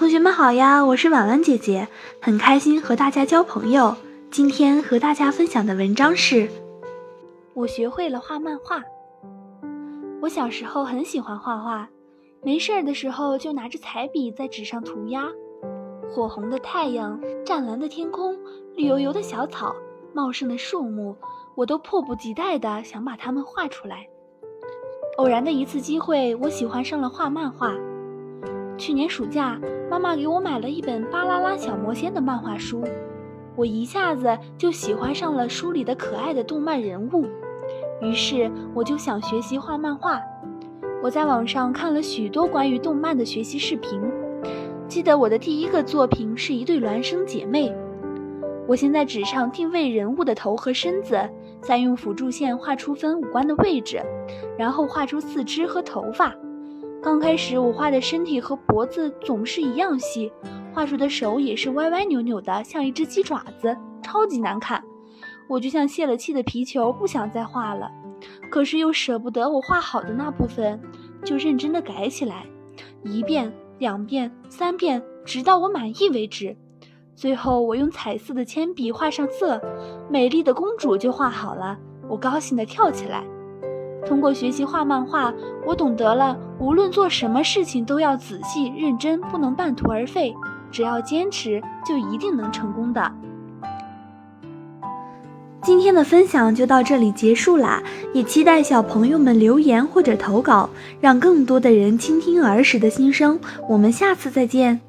[0.00, 1.86] 同学们好呀，我是婉婉姐姐，
[2.22, 3.94] 很开心和大家交朋友。
[4.30, 6.48] 今天和大家分享的文章是：
[7.52, 8.82] 我学会了画漫画。
[10.22, 11.86] 我小时候很喜欢画画，
[12.42, 15.28] 没事儿的时候就拿着彩笔在纸上涂鸦，
[16.10, 18.34] 火红的太阳、湛蓝的天空、
[18.74, 19.76] 绿油油的小草、
[20.14, 21.14] 茂盛的树木，
[21.54, 24.08] 我都迫不及待地想把它们画出来。
[25.18, 27.74] 偶然的一次机会，我喜欢上了画漫画。
[28.80, 29.60] 去年暑假，
[29.90, 32.82] 妈妈给我买了一本《巴啦啦小魔仙》的漫画书，
[33.54, 37.26] 我一下子就喜欢上了书里的可爱的动漫人物，
[38.00, 40.18] 于是我就想学习画漫画。
[41.02, 44.00] 我在网上看了许多关于动漫的学习视频，
[44.88, 47.70] 记得我的第一个作品是一对孪生姐妹。
[48.66, 51.20] 我先在纸上定位人物的头和身子，
[51.60, 54.00] 再用辅助线画出分五官的位置，
[54.56, 56.34] 然后画出四肢和头发。
[57.02, 60.30] 刚开始我画的身体和脖子总是一样细，
[60.74, 64.84] 画出的手也是歪歪扭扭的，像一只鸡爪子，超级难看。
[65.48, 67.90] 我就像泄了气的皮球，不想再画了。
[68.50, 70.78] 可是又舍不得我画好的那部分，
[71.24, 72.44] 就认真的改起来，
[73.02, 76.54] 一遍、两遍、三遍，直到我满意为止。
[77.16, 79.58] 最后我用彩色的铅笔画上色，
[80.10, 81.78] 美丽的公主就画好了。
[82.10, 83.24] 我高兴的跳起来。
[84.06, 85.32] 通过学习画漫画，
[85.66, 90.34] 我懂得了，无论做什么事情都要仔细认真，不能半途而废。
[90.70, 93.12] 只要坚持，就一定能成功的。
[95.62, 97.82] 今天的分享就到这里结束啦，
[98.14, 100.70] 也期待小朋友们留言或者投稿，
[101.00, 103.38] 让更多的人倾听儿时的心声。
[103.68, 104.80] 我们下次再见。